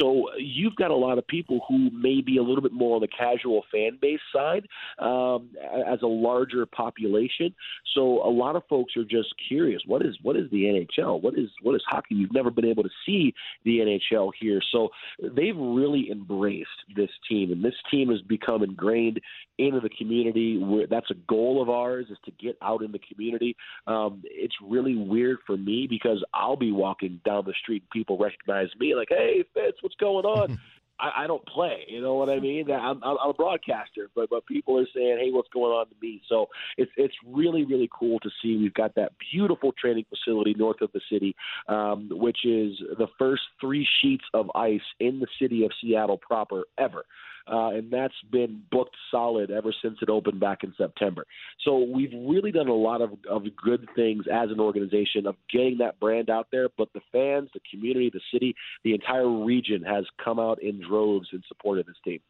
So 0.00 0.26
you've 0.38 0.76
got 0.76 0.90
a 0.90 0.96
lot 0.96 1.18
of 1.18 1.26
people 1.26 1.60
who 1.68 1.90
may 1.90 2.20
be 2.20 2.38
a 2.38 2.42
little 2.42 2.62
bit 2.62 2.72
more 2.72 2.96
on 2.96 3.00
the 3.00 3.08
casual 3.08 3.62
fan 3.72 3.98
base 4.00 4.20
side 4.34 4.66
um, 4.98 5.50
as 5.86 6.00
a 6.02 6.06
larger 6.06 6.66
population. 6.66 7.54
So 7.94 8.26
a 8.26 8.30
lot 8.30 8.56
of 8.56 8.62
folks 8.68 8.96
are 8.96 9.04
just 9.04 9.34
curious. 9.48 9.82
What 9.86 10.04
is 10.04 10.16
what 10.22 10.36
is 10.36 10.50
the 10.50 10.64
NHL? 10.64 11.20
What 11.20 11.38
is 11.38 11.48
what 11.62 11.74
is 11.74 11.82
hockey? 11.88 12.14
You've 12.14 12.32
never 12.32 12.50
been 12.50 12.64
able 12.64 12.82
to 12.82 12.90
see 13.06 13.34
the 13.64 13.78
NHL 13.78 14.32
here. 14.40 14.60
So 14.72 14.88
they've 15.22 15.56
really 15.56 16.10
embraced 16.10 16.68
this 16.96 17.10
team, 17.28 17.52
and 17.52 17.64
this 17.64 17.74
team 17.90 18.10
has 18.10 18.20
become 18.22 18.62
ingrained 18.62 19.20
into 19.62 19.80
the 19.80 19.90
community. 19.90 20.62
That's 20.90 21.10
a 21.10 21.14
goal 21.28 21.62
of 21.62 21.70
ours 21.70 22.06
is 22.10 22.18
to 22.24 22.30
get 22.32 22.56
out 22.62 22.82
in 22.82 22.92
the 22.92 23.00
community. 23.00 23.56
Um, 23.86 24.22
it's 24.24 24.54
really 24.62 24.96
weird 24.96 25.38
for 25.46 25.56
me 25.56 25.86
because 25.88 26.22
I'll 26.34 26.56
be 26.56 26.72
walking 26.72 27.20
down 27.24 27.44
the 27.46 27.54
street, 27.62 27.82
and 27.82 27.90
people 27.90 28.18
recognize 28.18 28.68
me 28.78 28.94
like, 28.94 29.08
"Hey, 29.10 29.44
Fitz, 29.54 29.78
what's 29.82 29.96
going 29.96 30.24
on?" 30.24 30.58
I, 31.02 31.24
I 31.24 31.26
don't 31.26 31.44
play. 31.46 31.84
You 31.88 32.00
know 32.00 32.14
what 32.14 32.28
I 32.28 32.38
mean? 32.38 32.70
I'm, 32.70 33.02
I'm 33.02 33.30
a 33.30 33.34
broadcaster, 33.34 34.08
but 34.14 34.30
but 34.30 34.46
people 34.46 34.78
are 34.78 34.86
saying, 34.94 35.18
"Hey, 35.20 35.30
what's 35.30 35.48
going 35.52 35.72
on 35.72 35.88
to 35.88 35.94
me?" 36.00 36.22
So 36.28 36.46
it's 36.76 36.92
it's 36.96 37.14
really 37.26 37.64
really 37.64 37.90
cool 37.92 38.20
to 38.20 38.30
see. 38.42 38.56
We've 38.56 38.74
got 38.74 38.94
that 38.94 39.12
beautiful 39.32 39.72
training 39.72 40.04
facility 40.08 40.54
north 40.56 40.80
of 40.80 40.90
the 40.92 41.00
city, 41.10 41.34
um, 41.68 42.08
which 42.10 42.44
is 42.44 42.78
the 42.98 43.08
first 43.18 43.42
three 43.60 43.86
sheets 44.00 44.24
of 44.32 44.50
ice 44.54 44.80
in 45.00 45.18
the 45.18 45.26
city 45.40 45.64
of 45.64 45.72
Seattle 45.80 46.18
proper 46.18 46.64
ever 46.78 47.04
uh, 47.46 47.68
and 47.68 47.90
that's 47.90 48.14
been 48.30 48.62
booked 48.70 48.96
solid 49.10 49.50
ever 49.50 49.72
since 49.82 49.98
it 50.02 50.08
opened 50.08 50.40
back 50.40 50.64
in 50.64 50.74
September. 50.76 51.26
So 51.64 51.78
we've 51.78 52.12
really 52.12 52.52
done 52.52 52.68
a 52.68 52.74
lot 52.74 53.00
of, 53.00 53.12
of 53.28 53.44
good 53.56 53.88
things 53.94 54.24
as 54.32 54.50
an 54.50 54.60
organization 54.60 55.26
of 55.26 55.36
getting 55.50 55.78
that 55.78 55.98
brand 56.00 56.30
out 56.30 56.48
there. 56.52 56.68
But 56.76 56.92
the 56.92 57.00
fans, 57.10 57.50
the 57.54 57.60
community, 57.70 58.10
the 58.12 58.20
city, 58.32 58.54
the 58.84 58.94
entire 58.94 59.28
region 59.28 59.82
has 59.82 60.04
come 60.22 60.38
out 60.38 60.62
in 60.62 60.80
droves 60.80 61.28
in 61.32 61.42
support 61.48 61.78
of 61.78 61.86
this 61.86 61.96
team. 62.04 62.20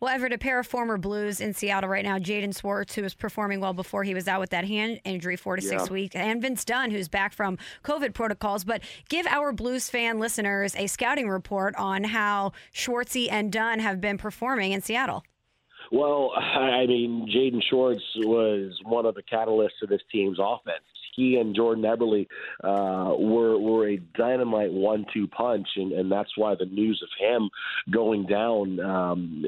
Well, 0.00 0.14
Everett, 0.14 0.32
a 0.32 0.38
pair 0.38 0.60
of 0.60 0.66
former 0.66 0.96
Blues 0.96 1.40
in 1.40 1.54
Seattle 1.54 1.90
right 1.90 2.04
now, 2.04 2.18
Jaden 2.18 2.56
Schwartz, 2.56 2.94
who 2.94 3.02
was 3.02 3.14
performing 3.14 3.60
well 3.60 3.72
before 3.72 4.04
he 4.04 4.14
was 4.14 4.28
out 4.28 4.38
with 4.38 4.50
that 4.50 4.64
hand 4.64 5.00
injury, 5.04 5.34
four 5.34 5.56
to 5.56 5.62
yeah. 5.62 5.70
six 5.70 5.90
weeks, 5.90 6.14
and 6.14 6.40
Vince 6.40 6.64
Dunn, 6.64 6.92
who's 6.92 7.08
back 7.08 7.32
from 7.32 7.58
COVID 7.82 8.14
protocols. 8.14 8.62
But 8.62 8.82
give 9.08 9.26
our 9.26 9.52
Blues 9.52 9.90
fan 9.90 10.20
listeners 10.20 10.76
a 10.76 10.86
scouting 10.86 11.28
report 11.28 11.74
on 11.74 12.04
how 12.04 12.52
Schwartzy 12.72 13.26
and 13.28 13.50
Dunn 13.50 13.80
have 13.80 14.00
been 14.00 14.18
performing 14.18 14.70
in 14.70 14.82
Seattle. 14.82 15.24
Well, 15.90 16.30
I 16.36 16.86
mean, 16.86 17.28
Jaden 17.34 17.62
Schwartz 17.68 18.02
was 18.18 18.78
one 18.84 19.04
of 19.04 19.16
the 19.16 19.22
catalysts 19.22 19.82
of 19.82 19.88
this 19.88 20.02
team's 20.12 20.38
offense 20.40 20.84
he 21.18 21.36
and 21.36 21.54
Jordan 21.54 21.84
Eberle 21.84 22.26
uh, 22.62 23.16
were 23.18 23.58
were 23.58 23.88
a 23.88 23.96
dynamite 24.16 24.72
one-two 24.72 25.26
punch, 25.28 25.68
and, 25.76 25.90
and 25.92 26.10
that's 26.10 26.34
why 26.36 26.54
the 26.54 26.66
news 26.66 27.02
of 27.02 27.10
him 27.18 27.50
going 27.90 28.26
down 28.26 28.78
um, 28.80 29.44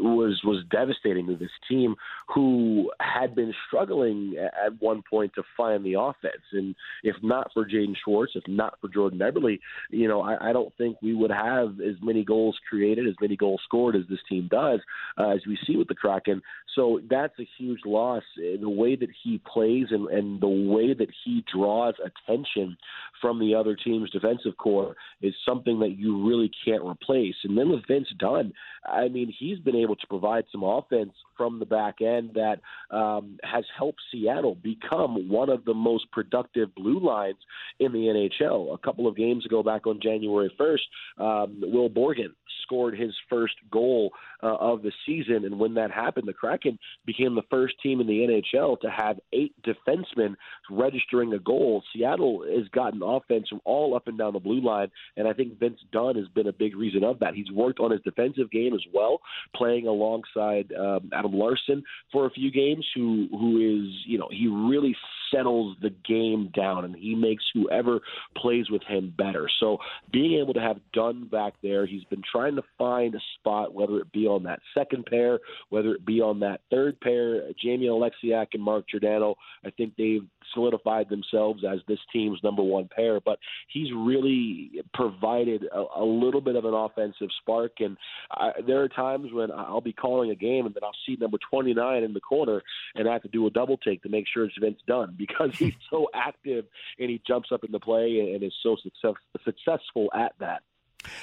was 0.00 0.40
was 0.44 0.62
devastating 0.70 1.26
to 1.28 1.36
this 1.36 1.56
team, 1.68 1.96
who 2.34 2.90
had 3.00 3.34
been 3.34 3.52
struggling 3.66 4.36
at 4.38 4.72
one 4.80 5.02
point 5.08 5.32
to 5.34 5.42
find 5.56 5.84
the 5.84 5.94
offense. 5.94 6.44
And 6.52 6.74
if 7.02 7.16
not 7.22 7.50
for 7.54 7.64
Jaden 7.64 7.94
Schwartz, 8.04 8.32
if 8.34 8.46
not 8.46 8.78
for 8.80 8.88
Jordan 8.88 9.20
Eberle, 9.20 9.58
you 9.90 10.08
know, 10.08 10.20
I, 10.20 10.50
I 10.50 10.52
don't 10.52 10.72
think 10.76 11.00
we 11.00 11.14
would 11.14 11.30
have 11.30 11.80
as 11.80 11.96
many 12.02 12.24
goals 12.24 12.56
created, 12.68 13.06
as 13.06 13.14
many 13.20 13.36
goals 13.36 13.60
scored 13.64 13.96
as 13.96 14.02
this 14.10 14.18
team 14.28 14.48
does, 14.50 14.80
uh, 15.18 15.30
as 15.30 15.40
we 15.46 15.58
see 15.66 15.76
with 15.76 15.88
the 15.88 15.94
Kraken. 15.94 16.42
So 16.76 17.00
that's 17.08 17.32
a 17.40 17.48
huge 17.58 17.80
loss. 17.86 18.22
The 18.36 18.68
way 18.68 18.96
that 18.96 19.08
he 19.24 19.40
plays 19.52 19.86
and, 19.90 20.08
and 20.08 20.40
the 20.40 20.46
way 20.46 20.92
that 20.92 21.08
he 21.24 21.42
draws 21.52 21.94
attention 22.04 22.76
from 23.20 23.40
the 23.40 23.54
other 23.54 23.74
team's 23.74 24.10
defensive 24.10 24.58
corps 24.58 24.94
is 25.22 25.34
something 25.48 25.80
that 25.80 25.96
you 25.96 26.28
really 26.28 26.50
can't 26.64 26.84
replace. 26.84 27.34
And 27.44 27.56
then 27.56 27.70
with 27.70 27.86
Vince 27.88 28.08
Dunn, 28.18 28.52
I 28.84 29.08
mean, 29.08 29.34
he's 29.36 29.58
been 29.58 29.74
able 29.74 29.96
to 29.96 30.06
provide 30.06 30.44
some 30.52 30.62
offense 30.62 31.12
from 31.36 31.58
the 31.58 31.64
back 31.64 32.02
end 32.02 32.32
that 32.34 32.60
um, 32.94 33.38
has 33.42 33.64
helped 33.76 34.00
Seattle 34.12 34.54
become 34.54 35.30
one 35.30 35.48
of 35.48 35.64
the 35.64 35.74
most 35.74 36.10
productive 36.12 36.74
blue 36.74 37.00
lines 37.00 37.38
in 37.80 37.92
the 37.92 38.28
NHL. 38.40 38.74
A 38.74 38.78
couple 38.78 39.06
of 39.06 39.16
games 39.16 39.46
ago, 39.46 39.62
back 39.62 39.86
on 39.86 39.98
January 40.00 40.52
1st, 40.60 41.24
um, 41.24 41.58
Will 41.62 41.90
Borgen 41.90 42.34
scored 42.62 42.98
his 42.98 43.14
first 43.28 43.54
goal 43.70 44.10
uh, 44.42 44.56
of 44.56 44.82
the 44.82 44.92
season. 45.06 45.44
And 45.44 45.58
when 45.58 45.74
that 45.74 45.90
happened, 45.90 46.28
the 46.28 46.32
Kraken 46.32 46.65
became 47.04 47.34
the 47.34 47.42
first 47.50 47.74
team 47.82 48.00
in 48.00 48.06
the 48.06 48.42
NHL 48.52 48.80
to 48.80 48.90
have 48.90 49.18
eight 49.32 49.54
defensemen 49.62 50.34
registering 50.70 51.32
a 51.32 51.38
goal. 51.38 51.82
Seattle 51.92 52.44
has 52.48 52.68
gotten 52.68 53.02
offense 53.02 53.48
from 53.48 53.60
all 53.64 53.94
up 53.94 54.08
and 54.08 54.18
down 54.18 54.32
the 54.32 54.40
blue 54.40 54.60
line, 54.60 54.90
and 55.16 55.28
I 55.28 55.32
think 55.32 55.58
Vince 55.58 55.80
Dunn 55.92 56.16
has 56.16 56.28
been 56.28 56.48
a 56.48 56.52
big 56.52 56.76
reason 56.76 57.04
of 57.04 57.18
that. 57.20 57.34
He's 57.34 57.50
worked 57.50 57.80
on 57.80 57.90
his 57.90 58.00
defensive 58.02 58.50
game 58.50 58.74
as 58.74 58.84
well, 58.92 59.20
playing 59.54 59.86
alongside 59.86 60.72
um, 60.78 61.10
Adam 61.12 61.32
Larsson 61.32 61.82
for 62.12 62.26
a 62.26 62.30
few 62.30 62.50
games, 62.50 62.86
who 62.94 63.28
who 63.30 63.58
is 63.58 63.92
you 64.06 64.18
know 64.18 64.28
he 64.30 64.46
really 64.46 64.96
settles 65.32 65.76
the 65.82 65.90
game 66.06 66.50
down 66.54 66.84
and 66.84 66.94
he 66.94 67.14
makes 67.14 67.44
whoever 67.52 68.00
plays 68.36 68.70
with 68.70 68.82
him 68.84 69.12
better. 69.16 69.48
So 69.60 69.78
being 70.12 70.38
able 70.40 70.54
to 70.54 70.60
have 70.60 70.78
Dunn 70.92 71.28
back 71.28 71.54
there, 71.62 71.86
he's 71.86 72.04
been 72.04 72.22
trying 72.30 72.56
to 72.56 72.62
find 72.78 73.14
a 73.14 73.20
spot, 73.38 73.74
whether 73.74 73.98
it 73.98 74.12
be 74.12 74.26
on 74.26 74.44
that 74.44 74.60
second 74.74 75.06
pair, 75.06 75.40
whether 75.70 75.94
it 75.94 76.04
be 76.04 76.20
on 76.20 76.40
that 76.40 76.55
third 76.70 77.00
pair, 77.00 77.50
Jamie 77.62 77.86
Oleksiak 77.86 78.48
and 78.54 78.62
Mark 78.62 78.86
Giordano. 78.88 79.36
I 79.64 79.70
think 79.70 79.94
they've 79.96 80.26
solidified 80.54 81.08
themselves 81.08 81.64
as 81.64 81.80
this 81.88 81.98
team's 82.12 82.38
number 82.42 82.62
one 82.62 82.88
pair. 82.94 83.20
But 83.20 83.38
he's 83.68 83.92
really 83.94 84.82
provided 84.94 85.64
a, 85.72 85.84
a 85.96 86.04
little 86.04 86.40
bit 86.40 86.56
of 86.56 86.64
an 86.64 86.74
offensive 86.74 87.28
spark. 87.40 87.72
And 87.80 87.96
I, 88.30 88.52
there 88.66 88.82
are 88.82 88.88
times 88.88 89.32
when 89.32 89.50
I'll 89.50 89.80
be 89.80 89.92
calling 89.92 90.30
a 90.30 90.34
game 90.34 90.66
and 90.66 90.74
then 90.74 90.84
I'll 90.84 90.96
see 91.06 91.16
number 91.20 91.38
29 91.50 92.02
in 92.02 92.12
the 92.12 92.20
corner 92.20 92.62
and 92.94 93.08
I 93.08 93.12
have 93.12 93.22
to 93.22 93.28
do 93.28 93.46
a 93.46 93.50
double 93.50 93.76
take 93.76 94.02
to 94.02 94.08
make 94.08 94.26
sure 94.32 94.44
it's 94.44 94.56
Vince 94.60 94.80
Dunn 94.86 95.14
because 95.18 95.56
he's 95.56 95.74
so 95.90 96.08
active 96.14 96.64
and 96.98 97.10
he 97.10 97.20
jumps 97.26 97.50
up 97.52 97.64
in 97.64 97.72
the 97.72 97.80
play 97.80 98.32
and 98.34 98.42
is 98.42 98.52
so 98.62 98.76
success, 98.82 99.14
successful 99.44 100.08
at 100.14 100.32
that. 100.40 100.62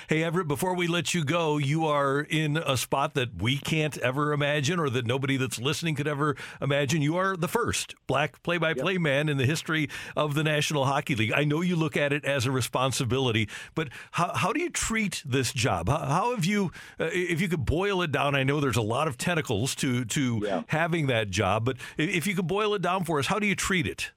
Hey, 0.08 0.24
Everett, 0.24 0.48
before 0.48 0.76
we 0.76 0.88
let 0.88 1.14
you 1.14 1.24
go, 1.24 1.58
you 1.58 1.86
are 1.86 2.22
in 2.22 2.58
a 2.58 2.78
spot 2.78 3.14
that 3.16 3.42
we 3.42 3.58
can't 3.58 3.98
ever 4.00 4.34
imagine 4.34 4.80
or 4.80 4.90
that 4.90 5.06
nobody 5.06 5.38
that's 5.38 5.60
listening 5.60 5.96
could 5.96 6.08
ever 6.08 6.36
imagine. 6.62 7.02
You 7.02 7.18
are 7.18 7.36
the 7.36 7.48
first 7.48 7.96
black 8.08 8.42
play 8.44 8.58
by 8.58 8.74
play 8.74 8.98
man 8.98 9.30
in 9.30 9.38
the 9.38 9.46
history 9.46 9.90
of 10.16 10.34
the 10.34 10.44
National 10.44 10.86
Hockey 10.86 11.16
League. 11.16 11.34
I 11.34 11.44
know 11.44 11.62
you 11.62 11.76
look 11.76 11.98
at 11.98 12.14
it 12.14 12.26
as 12.26 12.46
a 12.46 12.52
responsibility, 12.52 13.50
but 13.76 13.90
how, 14.12 14.34
how 14.34 14.54
do 14.54 14.62
you 14.62 14.70
treat 14.70 15.24
this 15.26 15.52
job? 15.54 15.90
How, 15.90 16.00
how 16.00 16.36
have 16.36 16.46
you, 16.46 16.72
uh, 17.00 17.10
if 17.12 17.42
you 17.42 17.48
could 17.48 17.66
boil 17.66 18.02
it 18.02 18.12
down, 18.12 18.36
I 18.36 18.44
know 18.44 18.60
there's 18.60 18.78
a 18.78 18.82
lot 18.82 19.08
of 19.08 19.18
tentacles 19.18 19.76
to, 19.76 20.06
to 20.06 20.42
yeah. 20.44 20.64
having 20.68 21.08
that 21.08 21.30
job, 21.30 21.66
but 21.66 21.78
if 21.98 22.28
you 22.28 22.36
could 22.36 22.48
boil 22.48 22.74
it 22.74 22.82
down 22.82 23.04
for 23.04 23.20
us, 23.20 23.28
how 23.28 23.40
do 23.40 23.48
you 23.48 23.56
treat 23.56 23.88
it? 23.88 24.12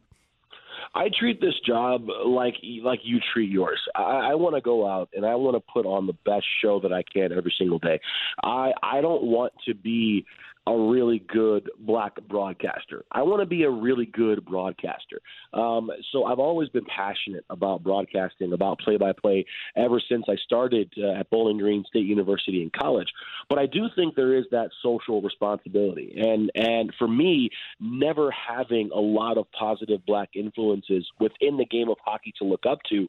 I 0.94 1.10
treat 1.18 1.40
this 1.40 1.54
job 1.66 2.08
like 2.24 2.54
like 2.82 3.00
you 3.02 3.18
treat 3.32 3.50
yours. 3.50 3.80
I, 3.94 4.30
I 4.30 4.34
want 4.34 4.54
to 4.54 4.60
go 4.60 4.88
out 4.88 5.08
and 5.14 5.24
I 5.24 5.34
want 5.34 5.56
to 5.56 5.72
put 5.72 5.86
on 5.86 6.06
the 6.06 6.14
best 6.24 6.46
show 6.62 6.80
that 6.80 6.92
I 6.92 7.02
can 7.02 7.32
every 7.32 7.54
single 7.58 7.78
day. 7.78 8.00
I 8.42 8.72
I 8.82 9.00
don't 9.00 9.24
want 9.24 9.52
to 9.66 9.74
be 9.74 10.24
a 10.66 10.76
really 10.76 11.20
good 11.28 11.70
black 11.78 12.16
broadcaster. 12.28 13.04
I 13.12 13.22
want 13.22 13.40
to 13.40 13.46
be 13.46 13.62
a 13.62 13.70
really 13.70 14.06
good 14.06 14.44
broadcaster. 14.44 15.20
Um, 15.54 15.90
so 16.10 16.24
I've 16.24 16.40
always 16.40 16.68
been 16.70 16.84
passionate 16.84 17.44
about 17.50 17.84
broadcasting, 17.84 18.52
about 18.52 18.80
play 18.80 18.96
by 18.96 19.12
play, 19.12 19.46
ever 19.76 20.00
since 20.08 20.24
I 20.28 20.34
started 20.44 20.92
uh, 20.98 21.20
at 21.20 21.30
Bowling 21.30 21.58
Green 21.58 21.84
State 21.86 22.06
University 22.06 22.62
in 22.62 22.70
college. 22.76 23.08
But 23.48 23.58
I 23.58 23.66
do 23.66 23.86
think 23.94 24.16
there 24.16 24.36
is 24.36 24.44
that 24.50 24.70
social 24.82 25.22
responsibility, 25.22 26.14
and 26.16 26.50
and 26.56 26.92
for 26.98 27.06
me, 27.06 27.50
never 27.80 28.32
having 28.32 28.90
a 28.92 29.00
lot 29.00 29.38
of 29.38 29.46
positive 29.52 30.04
black 30.04 30.30
influences 30.34 31.06
within 31.20 31.56
the 31.56 31.66
game 31.66 31.88
of 31.88 31.96
hockey 32.04 32.32
to 32.38 32.44
look 32.44 32.66
up 32.68 32.78
to. 32.90 33.06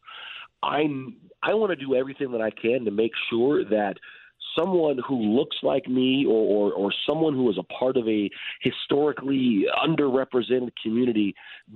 I 0.61 0.85
I 1.41 1.53
want 1.53 1.71
to 1.71 1.75
do 1.75 1.95
everything 1.95 2.31
that 2.31 2.41
I 2.41 2.51
can 2.51 2.85
to 2.85 2.91
make 2.91 3.11
sure 3.29 3.63
that 3.65 3.95
someone 4.55 4.99
who 5.07 5.15
looks 5.15 5.57
like 5.63 5.87
me 5.87 6.25
or, 6.27 6.71
or, 6.71 6.73
or 6.73 6.93
someone 7.07 7.33
who 7.33 7.49
is 7.49 7.57
a 7.57 7.63
part 7.63 7.97
of 7.97 8.07
a 8.07 8.29
historically 8.61 9.65
underrepresented 9.85 10.71
community, 10.81 11.33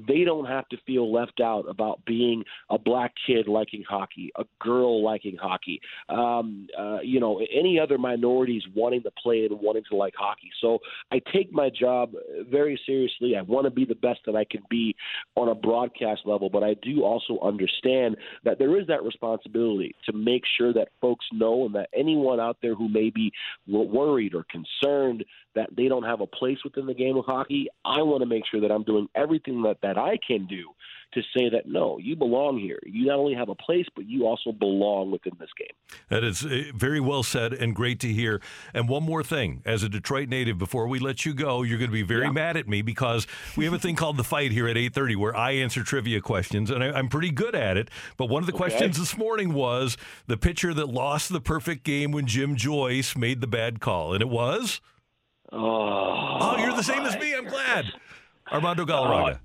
they 0.08 0.24
don't 0.24 0.46
have 0.46 0.68
to 0.70 0.78
feel 0.86 1.12
left 1.12 1.40
out 1.42 1.66
about 1.70 2.04
being 2.06 2.44
a 2.70 2.78
black 2.78 3.14
kid 3.26 3.48
liking 3.48 3.84
hockey, 3.88 4.32
a 4.38 4.44
girl 4.60 5.04
liking 5.04 5.38
hockey, 5.38 5.80
um, 6.10 6.68
uh, 6.78 7.00
you 7.02 7.20
know, 7.20 7.42
any 7.54 7.80
other 7.80 7.98
minorities 7.98 8.64
wanting 8.76 9.04
to 9.04 9.12
play 9.22 9.46
and 9.46 9.60
wanting 9.60 9.84
to 9.90 9.96
like 9.96 10.14
hockey. 10.18 10.50
So 10.62 10.80
I 11.12 11.22
take 11.34 11.52
my 11.52 11.70
job 11.70 12.14
very 12.50 12.80
seriously. 12.86 13.36
I 13.36 13.42
want 13.42 13.66
to 13.66 13.72
be 13.72 13.86
the 13.86 13.96
best 13.96 14.20
that 14.26 14.36
I 14.36 14.46
can 14.46 14.62
be 14.70 14.96
on 15.36 15.50
a 15.50 15.56
broadcast 15.56 16.22
level, 16.26 16.50
but 16.50 16.64
I 16.64 16.76
do 16.82 17.04
also 17.04 17.40
understand 17.42 18.18
that 18.44 18.60
there 18.60 18.80
is 18.80 18.88
that 18.88 19.04
responsibility 19.04 19.96
to 20.06 20.14
make 20.14 20.44
sure 20.58 20.74
that 20.74 20.90
folks 21.00 21.26
know 21.32 21.66
and 21.66 21.76
that 21.76 21.90
anyone 21.96 22.40
out 22.40 22.58
there 22.62 22.76
who 22.76 22.90
may 22.90 23.10
be 23.10 23.32
worried 23.68 24.34
or 24.34 24.46
concerned 24.50 25.24
that 25.56 25.70
they 25.76 25.88
don't 25.88 26.04
have 26.04 26.22
a 26.22 26.28
place 26.28 26.58
within 26.64 26.86
the 26.86 26.94
game 26.94 27.18
of 27.18 27.26
hockey, 27.26 27.68
I 27.86 28.02
want 28.02 28.22
to 28.22 28.26
make 28.26 28.44
sure 28.50 28.62
that 28.62 28.72
I'm 28.72 28.84
doing 28.84 29.08
everything 29.16 29.62
that, 29.64 29.78
that 29.82 29.98
I 29.98 30.18
can 30.26 30.48
do 30.48 30.70
to 31.14 31.22
say 31.36 31.50
that 31.50 31.68
no, 31.68 31.98
you 31.98 32.16
belong 32.16 32.60
here. 32.60 32.80
You 32.86 33.06
not 33.08 33.18
only 33.18 33.34
have 33.34 33.50
a 33.50 33.56
place, 33.56 33.86
but 33.96 34.08
you 34.08 34.26
also 34.26 34.52
belong 34.52 35.12
within 35.12 35.34
this 35.40 35.50
game. 35.58 36.00
That 36.10 36.24
is 36.24 36.46
eh, 36.46 36.72
very 36.74 37.00
well 37.00 37.24
said 37.24 37.54
and 37.54 37.76
great 37.76 38.00
to 38.02 38.08
hear. 38.08 38.42
And 38.74 38.88
one 38.88 39.04
more 39.04 39.24
thing, 39.24 39.62
as 39.66 39.84
a 39.84 39.90
Detroit 39.90 40.30
native, 40.30 40.58
before 40.58 40.88
we 40.88 41.00
let 41.00 41.26
you 41.26 41.34
go, 41.34 41.64
you're 41.64 41.78
going 41.78 41.90
to 41.90 41.94
be 41.94 42.04
very 42.04 42.26
yeah. 42.26 42.32
mad 42.32 42.58
at 42.58 42.68
me 42.68 42.82
because 42.82 43.28
we 43.58 43.66
have 43.66 43.74
a 43.74 43.80
thing 43.80 43.96
called 43.96 44.18
the 44.18 44.24
fight 44.24 44.52
here 44.52 44.68
at 44.68 44.76
8:30 44.76 45.16
where 45.16 45.36
I 45.36 45.52
answer 45.52 45.84
trivia 45.84 46.22
questions, 46.22 46.70
and 46.70 46.84
I, 46.84 46.98
am 46.98 47.10
pretty 47.10 47.32
good 47.32 47.56
at 47.56 47.78
it. 47.78 47.90
But 48.18 48.28
one 48.28 48.44
of 48.44 48.48
the 48.48 48.54
okay. 48.54 48.70
questions 48.70 48.98
this 48.98 49.18
morning 49.18 49.54
was 49.54 49.98
the 50.28 50.38
pitcher 50.38 50.74
that 50.74 50.88
lost 50.88 51.32
the 51.32 51.42
perfect 51.42 51.84
game 51.84 52.12
when 52.12 52.28
Jim 52.28 52.56
Joyce 52.56 53.16
made 53.16 53.42
the 53.42 53.48
bad 53.48 53.80
call, 53.80 54.14
and 54.14 54.22
it 54.22 54.30
was. 54.30 54.82
Oh, 55.52 55.60
oh 55.60 56.58
you're 56.58 56.76
the 56.76 56.84
same 56.84 57.02
as 57.02 57.18
me. 57.20 57.36
I'm 57.36 57.48
glad. 57.48 57.86
Armando 58.52 58.86
Galarraga. 58.86 59.36
Uh, 59.36 59.38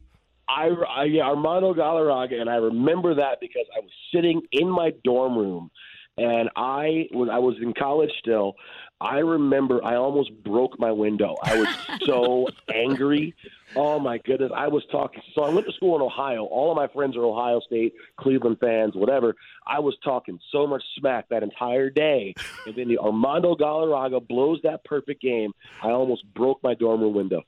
I, 0.48 0.68
I 0.88 1.04
yeah, 1.04 1.22
Armando 1.22 1.74
Galarraga, 1.74 2.40
and 2.40 2.48
I 2.48 2.56
remember 2.56 3.14
that 3.14 3.38
because 3.40 3.66
I 3.76 3.80
was 3.80 3.90
sitting 4.14 4.42
in 4.52 4.70
my 4.70 4.92
dorm 5.04 5.36
room, 5.36 5.70
and 6.16 6.48
I 6.56 7.08
when 7.12 7.30
I 7.30 7.38
was 7.38 7.56
in 7.60 7.74
college 7.74 8.12
still, 8.20 8.54
I 9.00 9.18
remember 9.18 9.84
I 9.84 9.96
almost 9.96 10.32
broke 10.42 10.78
my 10.78 10.90
window. 10.90 11.36
I 11.42 11.56
was 11.56 11.68
so 12.04 12.48
angry. 12.74 13.34
Oh 13.74 13.98
my 13.98 14.16
goodness! 14.18 14.52
I 14.54 14.68
was 14.68 14.84
talking. 14.90 15.20
So 15.34 15.42
I 15.42 15.50
went 15.50 15.66
to 15.66 15.72
school 15.72 15.96
in 15.96 16.02
Ohio. 16.02 16.44
All 16.44 16.70
of 16.70 16.76
my 16.76 16.86
friends 16.88 17.14
are 17.16 17.24
Ohio 17.24 17.60
State, 17.60 17.94
Cleveland 18.16 18.56
fans, 18.58 18.94
whatever. 18.94 19.34
I 19.66 19.80
was 19.80 19.94
talking 20.02 20.38
so 20.50 20.66
much 20.66 20.82
smack 20.98 21.28
that 21.28 21.42
entire 21.42 21.90
day, 21.90 22.32
and 22.64 22.74
then 22.74 22.88
the 22.88 22.98
Armando 22.98 23.54
Galarraga 23.54 24.26
blows 24.26 24.60
that 24.62 24.82
perfect 24.84 25.20
game. 25.20 25.52
I 25.82 25.90
almost 25.90 26.24
broke 26.32 26.62
my 26.62 26.74
dorm 26.74 27.02
room 27.02 27.14
window. 27.14 27.42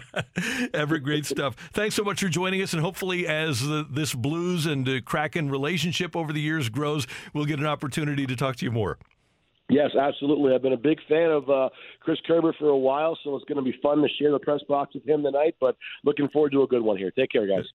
Ever 0.74 0.98
great 0.98 1.26
stuff. 1.26 1.56
Thanks 1.72 1.96
so 1.96 2.04
much 2.04 2.20
for 2.20 2.28
joining 2.28 2.62
us, 2.62 2.72
and 2.72 2.82
hopefully, 2.82 3.26
as 3.26 3.66
the, 3.66 3.84
this 3.90 4.14
Blues 4.14 4.66
and 4.66 4.88
uh, 4.88 5.00
Kraken 5.00 5.50
relationship 5.50 6.14
over 6.14 6.32
the 6.32 6.40
years 6.40 6.68
grows, 6.68 7.06
we'll 7.32 7.46
get 7.46 7.58
an 7.58 7.66
opportunity 7.66 8.26
to 8.26 8.36
talk 8.36 8.56
to 8.56 8.64
you 8.64 8.70
more. 8.70 8.98
Yes, 9.70 9.90
absolutely. 10.00 10.54
I've 10.54 10.62
been 10.62 10.72
a 10.72 10.78
big 10.78 10.98
fan 11.08 11.30
of 11.30 11.50
uh, 11.50 11.68
Chris 12.00 12.18
Kerber 12.26 12.54
for 12.58 12.68
a 12.68 12.78
while, 12.78 13.18
so 13.22 13.36
it's 13.36 13.44
going 13.44 13.62
to 13.62 13.70
be 13.70 13.78
fun 13.82 13.98
to 13.98 14.08
share 14.18 14.32
the 14.32 14.38
press 14.38 14.60
box 14.66 14.94
with 14.94 15.06
him 15.06 15.22
tonight. 15.22 15.56
But 15.60 15.76
looking 16.04 16.28
forward 16.28 16.52
to 16.52 16.62
a 16.62 16.66
good 16.66 16.82
one 16.82 16.96
here. 16.96 17.10
Take 17.10 17.30
care, 17.30 17.46
guys. 17.46 17.64